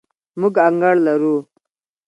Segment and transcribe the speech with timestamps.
[0.39, 1.35] موږ انګړ لرو